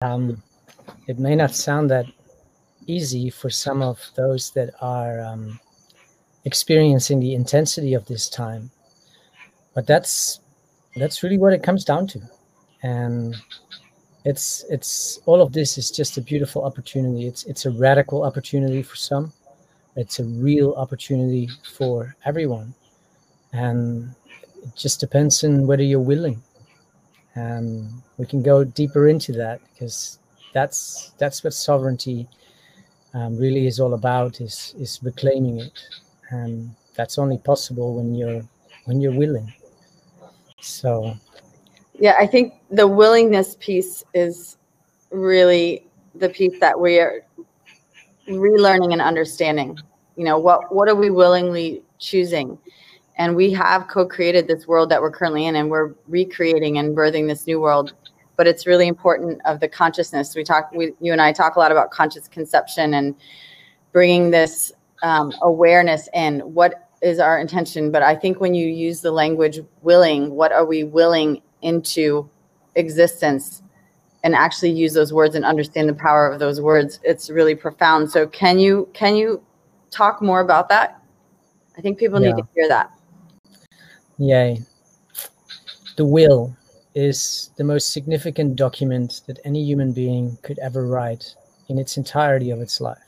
[0.00, 0.40] um,
[1.08, 2.06] it may not sound that
[2.86, 5.58] easy for some of those that are um,
[6.44, 8.70] experiencing the intensity of this time,
[9.74, 10.40] but that's
[10.96, 12.20] that's really what it comes down to,
[12.82, 13.36] and
[14.24, 17.26] it's it's all of this is just a beautiful opportunity.
[17.26, 19.32] It's it's a radical opportunity for some.
[19.96, 22.72] It's a real opportunity for everyone,
[23.52, 24.14] and
[24.62, 26.40] it just depends on whether you're willing.
[27.38, 30.18] And we can go deeper into that because
[30.52, 32.26] that's that's what sovereignty
[33.14, 35.78] um, really is all about is is reclaiming it,
[36.30, 38.42] and that's only possible when you're
[38.86, 39.52] when you're willing.
[40.60, 41.14] So,
[42.00, 44.56] yeah, I think the willingness piece is
[45.10, 47.24] really the piece that we are
[48.28, 49.78] relearning and understanding.
[50.16, 52.58] You know, what what are we willingly choosing?
[53.18, 57.28] And we have co-created this world that we're currently in, and we're recreating and birthing
[57.28, 57.92] this new world
[58.38, 60.34] but it's really important of the consciousness.
[60.34, 63.16] We talk, we, you and I talk a lot about conscious conception and
[63.92, 66.38] bringing this um, awareness in.
[66.40, 67.90] What is our intention?
[67.90, 72.30] But I think when you use the language willing, what are we willing into
[72.76, 73.60] existence?
[74.22, 77.00] And actually use those words and understand the power of those words.
[77.02, 78.10] It's really profound.
[78.10, 79.42] So can you can you
[79.90, 81.00] talk more about that?
[81.76, 82.32] I think people yeah.
[82.32, 82.97] need to hear that.
[84.18, 84.60] Yay.
[85.96, 86.56] The will
[86.94, 91.34] is the most significant document that any human being could ever write
[91.68, 92.98] in its entirety of its life.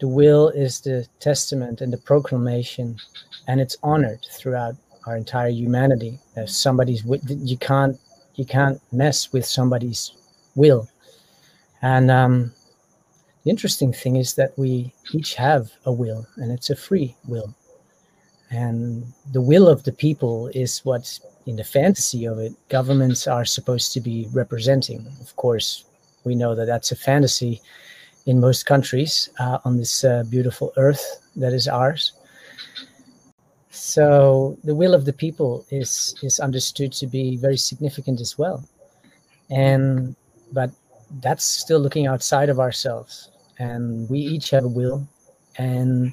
[0.00, 2.96] The will is the testament and the proclamation,
[3.48, 6.18] and it's honored throughout our entire humanity.
[6.46, 7.98] Somebody's, you can't,
[8.36, 10.12] you can't mess with somebody's
[10.54, 10.88] will.
[11.82, 12.52] And um,
[13.44, 17.54] the interesting thing is that we each have a will, and it's a free will.
[18.50, 23.44] And the will of the people is what in the fantasy of it, governments are
[23.44, 25.06] supposed to be representing.
[25.20, 25.84] Of course,
[26.24, 27.60] we know that that's a fantasy
[28.26, 31.04] in most countries uh, on this uh, beautiful earth
[31.36, 32.12] that is ours.
[33.70, 38.68] So the will of the people is is understood to be very significant as well,
[39.50, 40.16] and
[40.52, 40.70] but
[41.20, 45.06] that's still looking outside of ourselves, and we each have a will,
[45.56, 46.12] and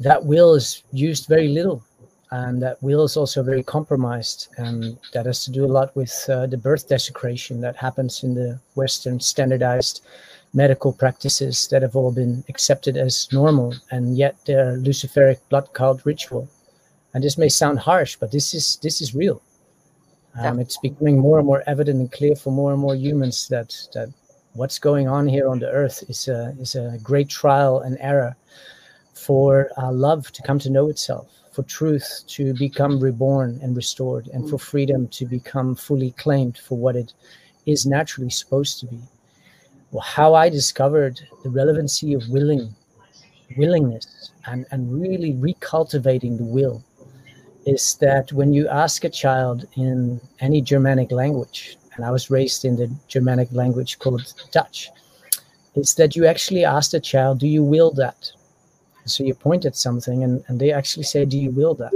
[0.00, 1.82] that will is used very little
[2.30, 6.24] and that will is also very compromised and that has to do a lot with
[6.28, 10.04] uh, the birth desecration that happens in the western standardized
[10.52, 16.04] medical practices that have all been accepted as normal and yet they're luciferic blood cult
[16.04, 16.48] ritual.
[17.12, 19.40] And this may sound harsh but this is this is real.
[20.36, 23.72] Um, it's becoming more and more evident and clear for more and more humans that
[23.94, 24.08] that
[24.54, 28.36] what's going on here on the earth is a is a great trial and error
[29.14, 34.26] for uh, love to come to know itself for truth to become reborn and restored,
[34.28, 37.12] and for freedom to become fully claimed for what it
[37.64, 38.98] is naturally supposed to be.
[39.92, 42.74] Well, how I discovered the relevancy of willing,
[43.56, 46.82] willingness, and, and really recultivating the will
[47.66, 52.64] is that when you ask a child in any Germanic language, and I was raised
[52.64, 54.90] in the Germanic language called Dutch,
[55.76, 58.32] is that you actually ask the child, Do you will that?
[59.06, 61.92] So you point at something and, and they actually say, Do you will that?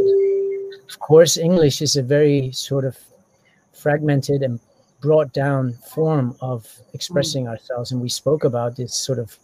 [0.89, 2.97] Of course, English is a very sort of
[3.73, 4.61] fragmented and
[5.01, 7.51] brought down form of expressing mm.
[7.51, 7.93] ourselves.
[7.93, 9.39] And we spoke about this sort of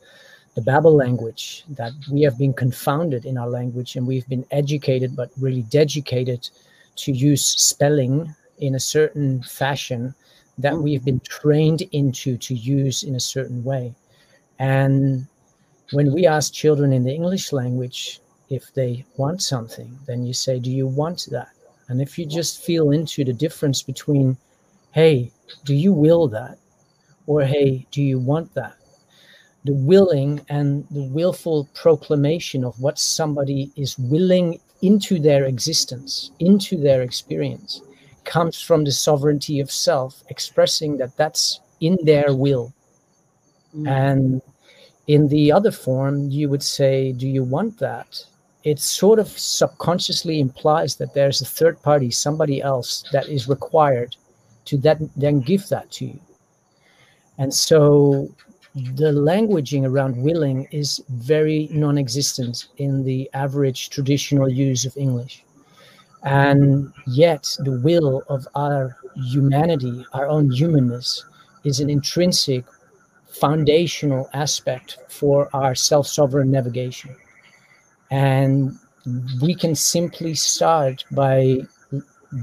[0.55, 5.17] the Babel language that we have been confounded in our language and we've been educated,
[5.17, 6.49] but really dedicated
[6.97, 10.15] to use spelling in a certain fashion
[10.59, 10.83] that mm.
[10.83, 13.95] we've been trained into to use in a certain way.
[14.59, 15.27] And
[15.93, 20.59] when we ask children in the English language if they want something, then you say,
[20.59, 21.49] Do you want that?
[21.89, 24.37] And if you just feel into the difference between,
[24.93, 25.31] Hey,
[25.65, 26.59] do you will that?
[27.27, 28.77] Or Hey, do you want that?
[29.65, 36.77] The willing and the willful proclamation of what somebody is willing into their existence, into
[36.77, 37.81] their experience,
[38.25, 42.75] comes from the sovereignty of self, expressing that that's in their will.
[43.75, 43.89] Mm.
[43.89, 44.42] And
[45.06, 48.24] in the other form, you would say, Do you want that?
[48.62, 54.16] It sort of subconsciously implies that there's a third party, somebody else that is required
[54.65, 56.21] to that, then give that to you.
[57.36, 58.34] And so
[58.74, 65.45] the languaging around willing is very non existent in the average traditional use of English.
[66.22, 71.22] And yet, the will of our humanity, our own humanness,
[71.65, 72.65] is an intrinsic
[73.34, 77.15] foundational aspect for our self sovereign navigation.
[78.10, 78.78] And
[79.42, 81.60] we can simply start by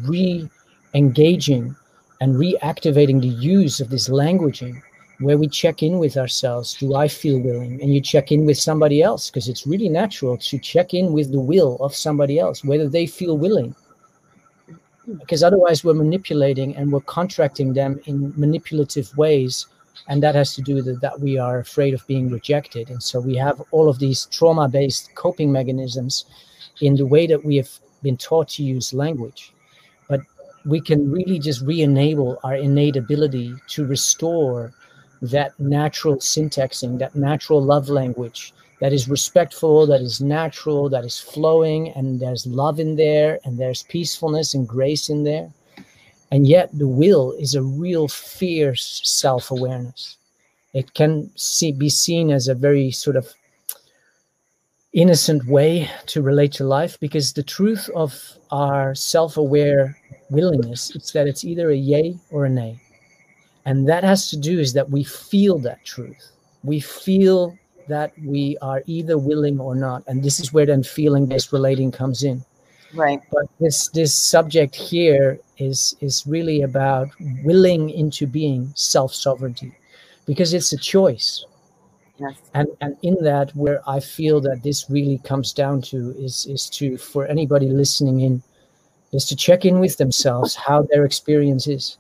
[0.07, 0.49] re
[0.93, 1.75] engaging
[2.19, 4.81] and reactivating the use of this languaging
[5.19, 6.75] where we check in with ourselves.
[6.75, 7.81] Do i feel willing?
[7.81, 11.31] And you check in with somebody else because it's really natural to check in with
[11.31, 13.75] the will of somebody else whether they feel willing.
[15.19, 19.67] Because otherwise we're manipulating and we're contracting them in manipulative ways
[20.07, 23.19] and that has to do with that we are afraid of being rejected and so
[23.19, 26.25] we have all of these trauma based coping mechanisms
[26.81, 27.69] in the way that we have
[28.01, 29.53] been taught to use language
[30.07, 30.21] but
[30.65, 34.73] we can really just re-enable our innate ability to restore
[35.21, 41.19] that natural syntaxing that natural love language that is respectful, that is natural, that is
[41.19, 45.53] flowing, and there's love in there, and there's peacefulness and grace in there.
[46.31, 50.17] And yet, the will is a real fierce self awareness.
[50.73, 53.33] It can see, be seen as a very sort of
[54.93, 59.97] innocent way to relate to life because the truth of our self aware
[60.29, 62.79] willingness is that it's either a yay or a nay.
[63.65, 66.31] And that has to do is that we feel that truth.
[66.63, 67.57] We feel
[67.87, 71.91] that we are either willing or not and this is where then feeling based relating
[71.91, 72.43] comes in
[72.93, 73.21] right.
[73.31, 77.09] But this this subject here is is really about
[77.43, 79.73] willing into being self sovereignty
[80.25, 81.45] because it's a choice.
[82.19, 82.35] Yes.
[82.53, 86.69] And and in that where i feel that this really comes down to is is
[86.69, 88.43] to for anybody listening in
[89.11, 91.97] is to check in with themselves how their experience is.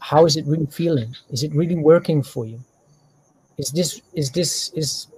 [0.00, 1.14] How is it really feeling?
[1.30, 2.60] Is it really working for you?
[3.58, 5.08] Is this is this is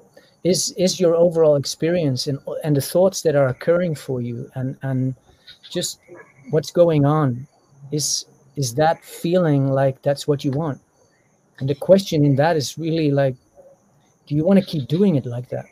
[0.42, 4.76] is is your overall experience and and the thoughts that are occurring for you and
[4.82, 5.14] and
[5.70, 6.00] just
[6.50, 7.46] what's going on
[7.92, 8.24] is
[8.56, 10.80] is that feeling like that's what you want?
[11.58, 13.36] And the question in that is really like
[14.26, 15.66] do you want to keep doing it like that?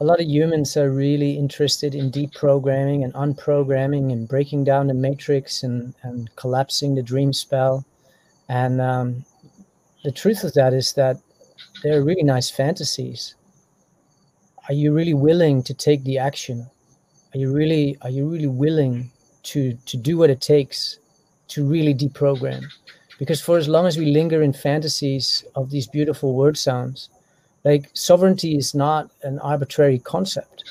[0.00, 4.94] A lot of humans are really interested in deprogramming and unprogramming and breaking down the
[4.94, 7.84] matrix and and collapsing the dream spell.
[8.48, 9.24] And um,
[10.02, 11.16] the truth of that is that
[11.82, 13.36] they're really nice fantasies
[14.68, 16.66] are you really willing to take the action?
[17.34, 19.10] Are you really are you really willing
[19.44, 20.98] to to do what it takes
[21.48, 22.64] to really deprogram?
[23.18, 27.10] Because for as long as we linger in fantasies of these beautiful word sounds
[27.64, 30.64] like sovereignty is not an arbitrary concept.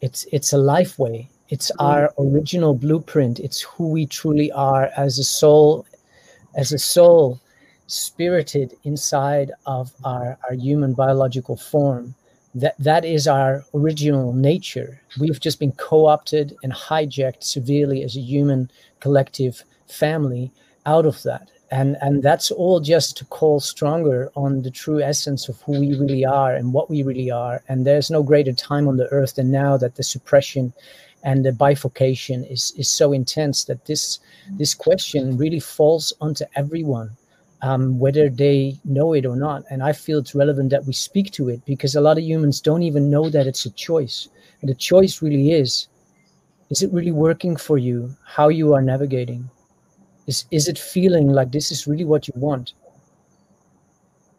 [0.00, 1.28] It's it's a life way.
[1.48, 1.86] It's mm-hmm.
[1.86, 3.40] our original blueprint.
[3.40, 5.86] It's who we truly are as a soul
[6.56, 7.40] as a soul
[7.86, 12.14] spirited inside of our, our human biological form
[12.54, 15.00] that that is our original nature.
[15.20, 20.50] We've just been co-opted and hijacked severely as a human collective family
[20.86, 21.50] out of that.
[21.70, 25.94] And and that's all just to call stronger on the true essence of who we
[25.94, 27.62] really are and what we really are.
[27.68, 30.72] And there's no greater time on the earth than now that the suppression
[31.22, 34.18] and the bifurcation is is so intense that this
[34.52, 37.17] this question really falls onto everyone
[37.62, 39.64] um, whether they know it or not.
[39.70, 42.60] And I feel it's relevant that we speak to it because a lot of humans
[42.60, 44.28] don't even know that it's a choice.
[44.60, 45.88] And the choice really is
[46.70, 49.48] is it really working for you how you are navigating?
[50.26, 52.74] Is, is it feeling like this is really what you want?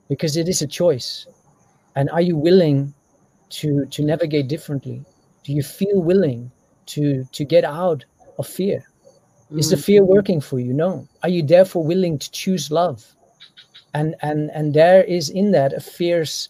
[0.07, 1.25] Because it is a choice.
[1.95, 2.93] And are you willing
[3.49, 5.03] to, to navigate differently?
[5.43, 6.51] Do you feel willing
[6.87, 8.05] to, to get out
[8.37, 8.87] of fear?
[9.57, 9.83] Is the mm.
[9.83, 10.73] fear working for you?
[10.73, 11.07] No.
[11.23, 13.15] Are you therefore willing to choose love?
[13.93, 16.49] And and and there is in that a fierce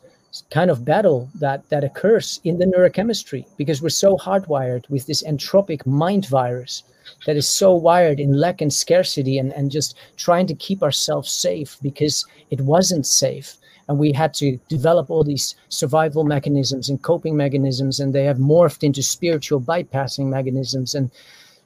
[0.51, 5.23] kind of battle that that occurs in the neurochemistry because we're so hardwired with this
[5.23, 6.83] entropic mind virus
[7.25, 11.31] that is so wired in lack and scarcity and, and just trying to keep ourselves
[11.31, 13.57] safe because it wasn't safe
[13.87, 18.37] and we had to develop all these survival mechanisms and coping mechanisms and they have
[18.37, 21.09] morphed into spiritual bypassing mechanisms and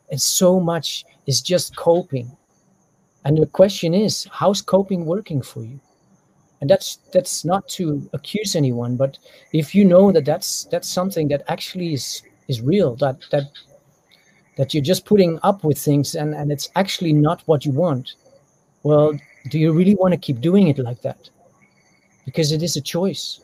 [0.09, 2.35] and so much is just coping.
[3.25, 5.79] And the question is, how's coping working for you?
[6.61, 9.17] And that's that's not to accuse anyone, but
[9.51, 13.51] if you know that that's that's something that actually is is real, that that
[14.57, 18.13] that you're just putting up with things and, and it's actually not what you want,
[18.83, 19.13] well,
[19.49, 21.29] do you really want to keep doing it like that?
[22.25, 23.41] Because it is a choice.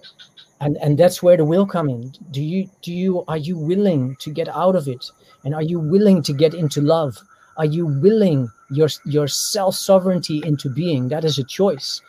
[0.61, 2.13] And and that's where the will come in.
[2.31, 5.09] Do you do you are you willing to get out of it?
[5.43, 7.17] And are you willing to get into love?
[7.57, 11.09] Are you willing your your self sovereignty into being?
[11.09, 12.01] That is a choice,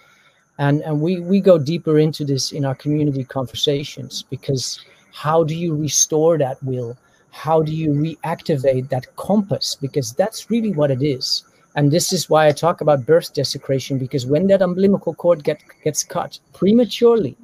[0.59, 4.81] and and we we go deeper into this in our community conversations because
[5.13, 6.97] how do you restore that will?
[7.31, 9.77] How do you reactivate that compass?
[9.81, 11.45] Because that's really what it is.
[11.77, 15.63] And this is why I talk about birth desecration because when that umbilical cord get,
[15.85, 17.37] gets cut prematurely,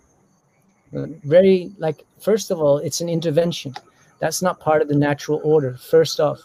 [0.92, 3.74] very like first of all, it's an intervention.
[4.18, 5.76] That's not part of the natural order.
[5.76, 6.40] First off,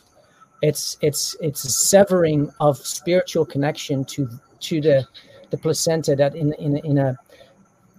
[0.62, 4.30] it's it's it's a severing of spiritual connection to
[4.62, 5.08] to the
[5.50, 7.18] the placenta that in in in a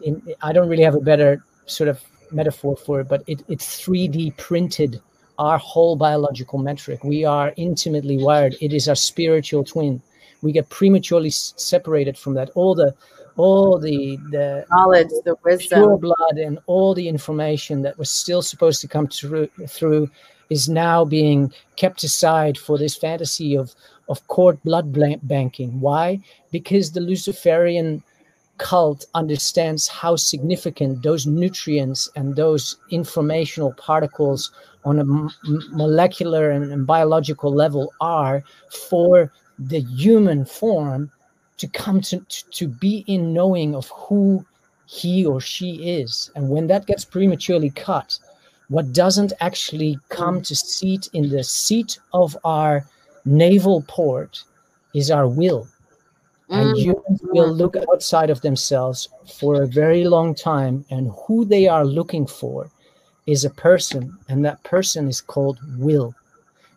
[0.02, 3.80] in I don't really have a better sort of metaphor for it, but it, it's
[3.82, 5.00] 3D printed
[5.38, 7.04] our whole biological metric.
[7.04, 8.56] We are intimately wired.
[8.60, 10.02] It is our spiritual twin.
[10.40, 12.50] We get prematurely separated from that.
[12.54, 12.94] All the
[13.36, 18.42] all the the knowledge, the wisdom, pure blood, and all the information that was still
[18.42, 20.10] supposed to come through through
[20.50, 23.74] is now being kept aside for this fantasy of
[24.08, 25.80] of cord blood banking.
[25.80, 26.20] Why?
[26.50, 28.02] Because the Luciferian
[28.58, 34.52] cult understands how significant those nutrients and those informational particles
[34.84, 35.30] on a m-
[35.70, 41.10] molecular and, and biological level are for the human form
[41.62, 42.18] to come to,
[42.50, 44.44] to, be in knowing of who
[44.86, 46.28] he or she is.
[46.34, 48.18] And when that gets prematurely cut,
[48.68, 52.84] what doesn't actually come to seat in the seat of our
[53.24, 54.42] navel port
[54.92, 55.68] is our will.
[56.48, 56.82] And mm.
[56.82, 61.84] humans will look outside of themselves for a very long time, and who they are
[61.84, 62.68] looking for
[63.28, 66.12] is a person, and that person is called will.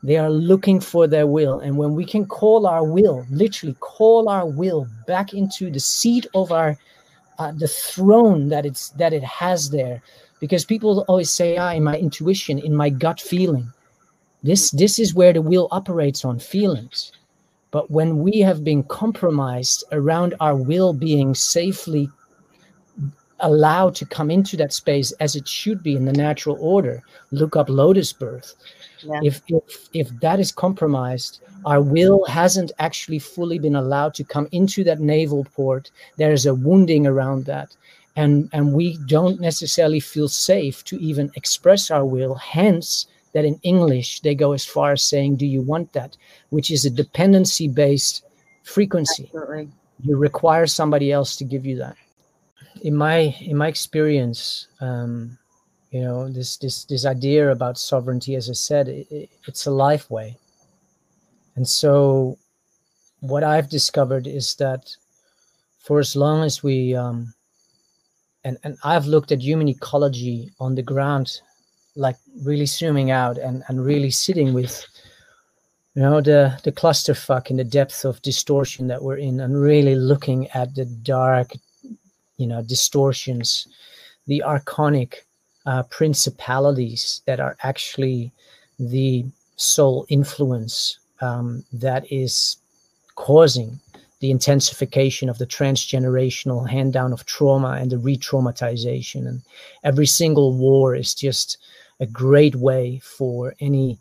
[0.04, 1.60] They are looking for their will.
[1.60, 6.28] And when we can call our will, literally call our will back into the seat
[6.34, 6.78] of our
[7.38, 10.02] uh, the throne that it's that it has there,
[10.40, 13.72] because people always say, ah, in my intuition, in my gut feeling.
[14.44, 17.12] This this is where the will operates on feelings.
[17.72, 22.10] But when we have been compromised around our will being safely
[23.42, 27.58] allowed to come into that space as it should be in the natural order, look
[27.58, 28.56] up lotus birth
[29.06, 29.20] yeah.
[29.24, 34.48] if, if if that is compromised our will hasn't actually fully been allowed to come
[34.52, 35.90] into that navel port.
[36.18, 37.76] There is a wounding around that.
[38.16, 42.36] And and we don't necessarily feel safe to even express our will.
[42.36, 46.16] Hence that in english they go as far as saying do you want that?
[46.52, 48.24] which is a dependency based
[48.64, 49.26] frequency.
[49.26, 49.68] Absolutely.
[50.04, 51.98] you require somebody else to give you that.
[52.84, 55.38] In my in my experience um,
[55.96, 59.72] you know this this this idea about sovereignty as i said it, it, it's a
[59.72, 60.38] life way.
[61.56, 62.38] And so
[63.22, 64.94] what i've discovered is that
[65.80, 67.34] for as long as we um
[68.44, 71.40] and and i've looked at human ecology on the ground
[71.96, 74.86] like really zooming out and and really sitting with
[75.94, 79.96] you know the the clusterfuck in the depth of distortion that we're in and really
[79.96, 80.86] looking at the
[81.16, 81.52] dark
[82.36, 83.66] you know distortions
[84.28, 85.24] the archonic
[85.66, 88.32] uh, principalities that are actually
[88.80, 92.58] the sole influence um, that is
[93.16, 93.80] causing
[94.20, 99.28] the intensification of the transgenerational hand down of trauma and the re traumatization.
[99.28, 99.42] And
[99.84, 101.58] every single war is just
[102.00, 103.98] a great way for any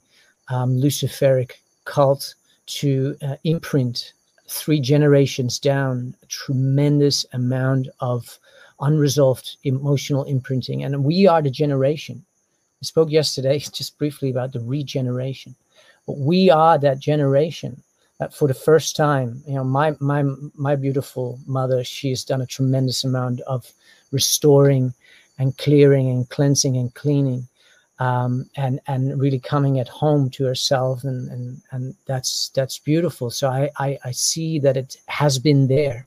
[0.48, 1.52] um, Luciferic
[1.84, 2.34] cult
[2.66, 4.12] to uh, imprint
[4.48, 8.38] three generations down a tremendous amount of
[8.84, 10.84] unresolved emotional imprinting.
[10.84, 12.24] And we are the generation.
[12.82, 15.56] I spoke yesterday just briefly about the regeneration.
[16.06, 17.82] But we are that generation
[18.18, 20.22] that for the first time, you know, my my
[20.54, 23.72] my beautiful mother, she has done a tremendous amount of
[24.12, 24.92] restoring
[25.38, 27.48] and clearing and cleansing and cleaning.
[28.00, 33.30] Um, and and really coming at home to herself and and and that's that's beautiful
[33.30, 36.04] so I, I i see that it has been there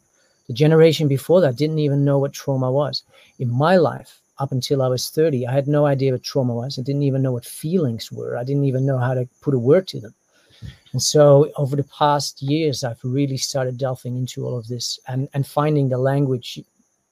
[0.48, 3.04] the generation before that didn't even know what trauma was.
[3.40, 6.78] In my life, up until I was 30, I had no idea what trauma was.
[6.78, 8.38] I didn't even know what feelings were.
[8.38, 10.14] I didn't even know how to put a word to them.
[10.94, 15.28] And so over the past years, I've really started delving into all of this and,
[15.34, 16.60] and finding the language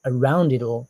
[0.06, 0.88] around it all.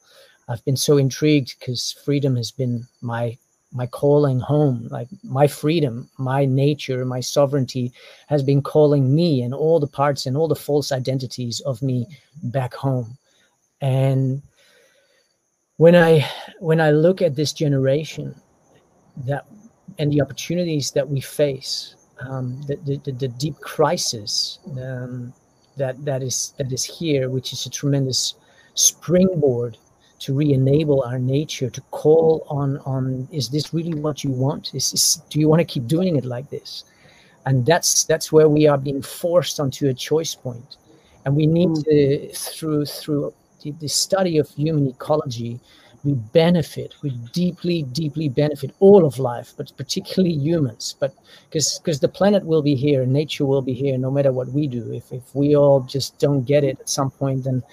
[0.48, 3.38] I've been so intrigued because freedom has been my
[3.76, 7.92] my calling home like my freedom my nature my sovereignty
[8.28, 12.08] has been calling me and all the parts and all the false identities of me
[12.44, 13.18] back home.
[13.82, 14.42] And
[15.78, 16.26] when i
[16.60, 18.34] when i look at this generation
[19.18, 19.46] that
[20.00, 25.34] and the opportunities that we face um, the, the, the, deep crisis um,
[25.76, 28.36] that that is that is here which is a tremendous
[28.74, 29.78] springboard
[30.20, 34.74] to re-enable our nature to call on on is this really what you want?
[34.74, 36.86] Is this, do you want to keep doing it like this?
[37.46, 40.78] And that's that's where we are being forced onto a choice point.
[41.26, 41.84] And we need mm.
[41.84, 45.60] to through through the, the study of human ecology
[46.04, 50.96] we benefit we deeply deeply benefit all of life but particularly humans.
[51.00, 51.14] But
[51.50, 54.48] because because the planet will be here and nature will be here no matter what
[54.50, 54.94] we do.
[54.94, 57.64] If, if we all just don't get it at some point then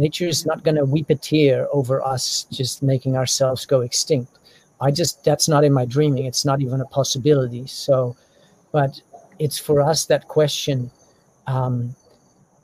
[0.00, 4.38] nature is not going to weep a tear over us just making ourselves go extinct.
[4.80, 6.24] I just that's not in my dreaming.
[6.24, 7.66] It's not even a possibility.
[7.66, 8.16] So
[8.72, 9.00] but
[9.38, 10.90] it's for us that question
[11.46, 11.94] um,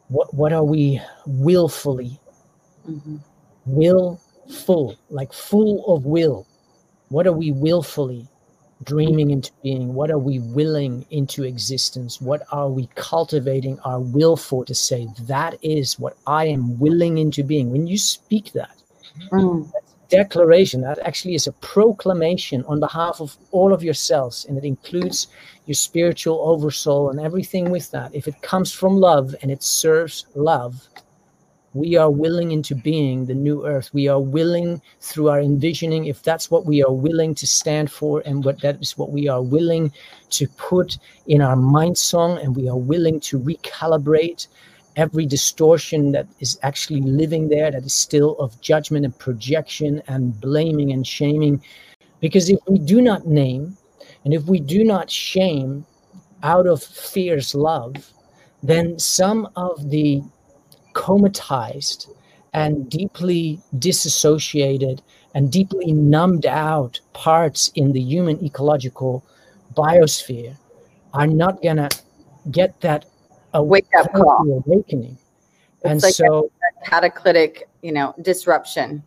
[0.09, 2.19] what what are we willfully
[2.89, 3.17] mm-hmm.
[3.67, 6.47] willful like full of will
[7.09, 8.27] what are we willfully
[8.85, 9.95] dreaming into being?
[9.95, 12.21] What are we willing into existence?
[12.21, 17.19] What are we cultivating our will for to say that is what i am willing
[17.19, 18.77] into being when you speak that
[19.33, 19.71] mm.
[20.09, 20.81] declaration.
[20.81, 25.29] That actually is a proclamation on behalf of all of yourselves and it includes
[25.67, 28.15] your spiritual oversoul and everything with that.
[28.15, 30.89] If it comes from love and it serves love
[31.77, 33.91] we are willing into being the new earth.
[33.93, 38.23] We are willing through our envisioning if that's what we are willing to stand for
[38.25, 39.93] and what that is what we are willing
[40.31, 44.47] to put in our mind song and we are willing to recalibrate
[44.97, 50.41] every distortion that is actually living there that is still of judgment and projection and
[50.41, 51.63] blaming and shaming.
[52.21, 53.77] Because if we do not name
[54.25, 55.85] and if we do not shame
[56.43, 57.95] out of fierce love
[58.63, 60.23] then some of the
[60.97, 62.09] comatized
[62.55, 65.03] and deeply disassociated
[65.35, 69.23] and deeply numbed out parts in the human ecological
[69.77, 70.57] biosphere
[71.13, 71.91] are not going to
[72.51, 73.05] get that
[73.53, 74.63] wake up call.
[74.67, 75.19] awakening.
[75.83, 79.03] It's and like so a cataclysmic you know disruption.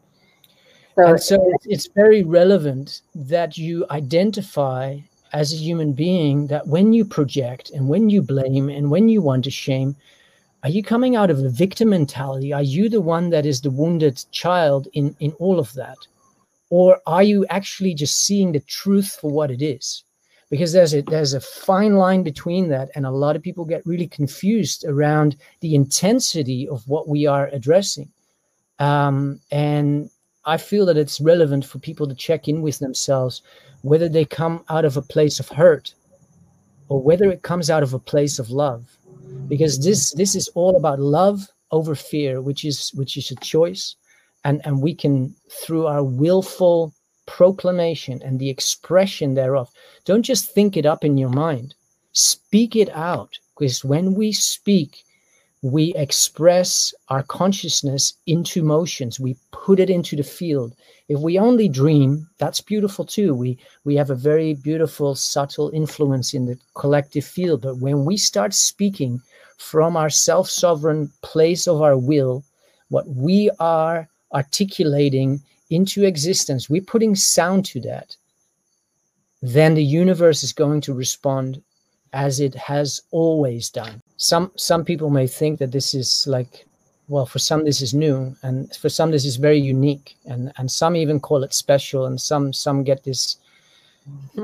[0.96, 5.00] So, and so it's very relevant that you identify
[5.34, 9.22] as a human being that when you project and when you blame and when you
[9.22, 9.96] want to shame
[10.64, 12.52] are you coming out of a victim mentality?
[12.52, 15.98] Are you the one that is the wounded child in in all of that?
[16.70, 20.04] Or are you actually just seeing the truth for what it is?
[20.50, 23.86] Because there's a there's a fine line between that and a lot of people get
[23.86, 28.10] really confused around the intensity of what we are addressing.
[28.80, 30.10] Um, and
[30.46, 33.42] i feel that it's relevant for people to check in with themselves
[33.82, 35.94] whether they come out of a place of hurt
[36.88, 38.98] or whether it comes out of a place of love
[39.48, 43.96] because this this is all about love over fear which is which is a choice.
[44.44, 46.94] And and we can through our willful
[47.26, 49.70] proclamation and the expression thereof
[50.06, 51.76] don't just think it up in your mind.
[52.14, 53.38] Speak it out.
[53.58, 55.04] Because when we speak
[55.62, 59.20] we express our consciousness into motions.
[59.20, 60.74] We put it into the field.
[61.10, 63.34] If we only dream that's beautiful too.
[63.34, 67.62] We we have a very beautiful subtle influence in the collective field.
[67.62, 69.22] But when we start speaking
[69.60, 72.44] from our self-sovereign place of our will
[72.88, 78.16] what we are articulating into existence we're putting sound to that
[79.42, 81.62] then the universe is going to respond
[82.14, 84.02] as it has always done.
[84.18, 86.66] Some some people may think that this is like
[87.08, 90.70] well for some this is new and for some this is very unique and and
[90.70, 93.38] some even call it special and some some get this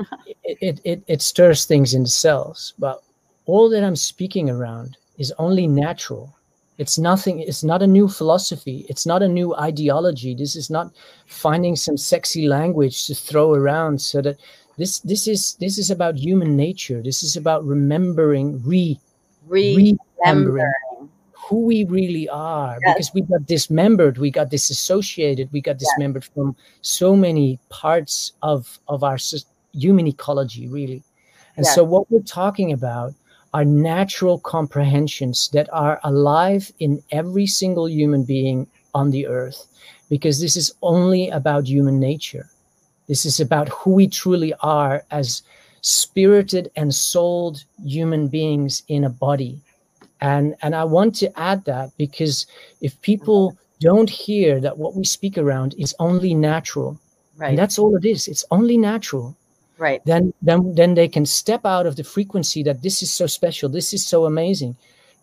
[0.44, 2.74] it, it it stirs things in the cells.
[2.78, 3.02] But
[3.46, 6.34] all that i'm speaking around is only natural.
[6.78, 8.86] It's nothing it's not a new philosophy.
[8.88, 10.34] It's not a new ideology.
[10.34, 10.92] This is not
[11.26, 14.38] finding some sexy language to throw around so that
[14.76, 18.98] this this is this is about human nature this is about remembering re
[19.48, 20.72] remembering
[21.32, 22.94] who we really are yes.
[22.94, 26.30] because we got dismembered we got disassociated we got dismembered yes.
[26.34, 29.18] from so many parts of of our
[29.72, 31.02] human ecology really
[31.56, 31.74] and yes.
[31.74, 33.14] so what we're talking about
[33.54, 39.68] are natural comprehensions that are alive in every single human being on the earth
[40.10, 42.50] because this is only about human nature
[43.06, 45.42] this is about who we truly are as
[45.80, 49.60] spirited and souled human beings in a body.
[50.20, 52.46] And and i want to add that because
[52.80, 56.98] if people don't hear that what we speak around is only natural
[57.36, 57.50] right.
[57.50, 59.36] and that's all it is it's only natural
[59.76, 60.00] right.
[60.06, 63.68] then then then they can step out of the frequency that this is so special
[63.68, 64.74] this is so amazing.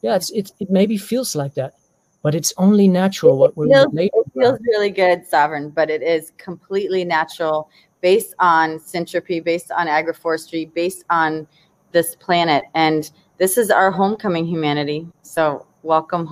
[0.04, 1.74] Yeah it's, it, it maybe feels like that
[2.22, 6.32] but it's only natural what we're feels, it feels really good sovereign but it is
[6.38, 7.70] completely natural
[8.02, 11.48] based on syntropy based on agroforestry based on
[11.92, 13.12] this planet and
[13.44, 15.08] this is our homecoming humanity.
[15.22, 16.32] So welcome home.